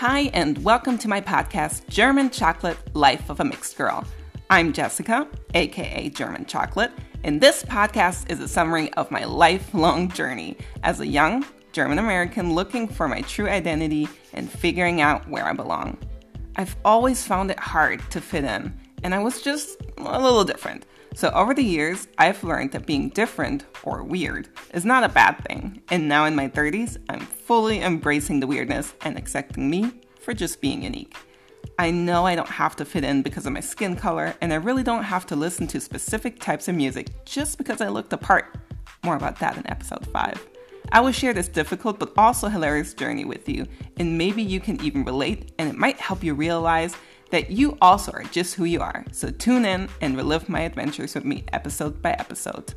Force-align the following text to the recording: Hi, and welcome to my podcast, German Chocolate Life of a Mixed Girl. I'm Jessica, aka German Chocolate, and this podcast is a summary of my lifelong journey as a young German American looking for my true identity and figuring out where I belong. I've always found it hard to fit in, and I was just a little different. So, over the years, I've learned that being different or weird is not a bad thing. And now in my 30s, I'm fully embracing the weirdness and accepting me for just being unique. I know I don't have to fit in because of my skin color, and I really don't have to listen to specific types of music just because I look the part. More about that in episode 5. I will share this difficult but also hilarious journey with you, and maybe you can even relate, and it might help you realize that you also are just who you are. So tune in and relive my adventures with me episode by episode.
Hi, 0.00 0.30
and 0.32 0.56
welcome 0.64 0.96
to 0.96 1.08
my 1.08 1.20
podcast, 1.20 1.86
German 1.90 2.30
Chocolate 2.30 2.78
Life 2.96 3.28
of 3.28 3.38
a 3.38 3.44
Mixed 3.44 3.76
Girl. 3.76 4.02
I'm 4.48 4.72
Jessica, 4.72 5.28
aka 5.52 6.08
German 6.08 6.46
Chocolate, 6.46 6.90
and 7.22 7.38
this 7.38 7.62
podcast 7.64 8.30
is 8.30 8.40
a 8.40 8.48
summary 8.48 8.90
of 8.94 9.10
my 9.10 9.24
lifelong 9.24 10.10
journey 10.10 10.56
as 10.84 11.00
a 11.00 11.06
young 11.06 11.44
German 11.72 11.98
American 11.98 12.54
looking 12.54 12.88
for 12.88 13.08
my 13.08 13.20
true 13.20 13.46
identity 13.46 14.08
and 14.32 14.50
figuring 14.50 15.02
out 15.02 15.28
where 15.28 15.44
I 15.44 15.52
belong. 15.52 15.98
I've 16.56 16.76
always 16.82 17.22
found 17.26 17.50
it 17.50 17.60
hard 17.60 18.00
to 18.10 18.22
fit 18.22 18.44
in, 18.44 18.72
and 19.02 19.14
I 19.14 19.18
was 19.18 19.42
just 19.42 19.82
a 19.98 20.18
little 20.18 20.44
different. 20.44 20.86
So, 21.14 21.30
over 21.30 21.54
the 21.54 21.64
years, 21.64 22.06
I've 22.18 22.44
learned 22.44 22.72
that 22.72 22.86
being 22.86 23.08
different 23.08 23.64
or 23.82 24.04
weird 24.04 24.48
is 24.72 24.84
not 24.84 25.02
a 25.02 25.08
bad 25.08 25.44
thing. 25.44 25.82
And 25.90 26.08
now 26.08 26.24
in 26.24 26.36
my 26.36 26.48
30s, 26.48 26.98
I'm 27.08 27.20
fully 27.20 27.82
embracing 27.82 28.40
the 28.40 28.46
weirdness 28.46 28.94
and 29.02 29.18
accepting 29.18 29.68
me 29.68 29.92
for 30.20 30.32
just 30.34 30.60
being 30.60 30.84
unique. 30.84 31.16
I 31.78 31.90
know 31.90 32.26
I 32.26 32.36
don't 32.36 32.48
have 32.48 32.76
to 32.76 32.84
fit 32.84 33.04
in 33.04 33.22
because 33.22 33.46
of 33.46 33.52
my 33.52 33.60
skin 33.60 33.96
color, 33.96 34.34
and 34.40 34.52
I 34.52 34.56
really 34.56 34.82
don't 34.82 35.02
have 35.02 35.26
to 35.26 35.36
listen 35.36 35.66
to 35.68 35.80
specific 35.80 36.38
types 36.38 36.68
of 36.68 36.74
music 36.74 37.08
just 37.24 37.58
because 37.58 37.80
I 37.80 37.88
look 37.88 38.08
the 38.08 38.18
part. 38.18 38.56
More 39.02 39.16
about 39.16 39.38
that 39.40 39.56
in 39.56 39.68
episode 39.68 40.06
5. 40.06 40.46
I 40.92 41.00
will 41.00 41.12
share 41.12 41.32
this 41.32 41.48
difficult 41.48 41.98
but 41.98 42.12
also 42.16 42.48
hilarious 42.48 42.94
journey 42.94 43.24
with 43.24 43.48
you, 43.48 43.66
and 43.98 44.18
maybe 44.18 44.42
you 44.42 44.60
can 44.60 44.80
even 44.82 45.04
relate, 45.04 45.52
and 45.58 45.68
it 45.68 45.76
might 45.76 45.98
help 45.98 46.22
you 46.22 46.34
realize 46.34 46.94
that 47.30 47.50
you 47.50 47.76
also 47.80 48.12
are 48.12 48.24
just 48.24 48.54
who 48.54 48.64
you 48.64 48.80
are. 48.80 49.04
So 49.12 49.30
tune 49.30 49.64
in 49.64 49.88
and 50.00 50.16
relive 50.16 50.48
my 50.48 50.60
adventures 50.60 51.14
with 51.14 51.24
me 51.24 51.44
episode 51.52 52.02
by 52.02 52.12
episode. 52.12 52.74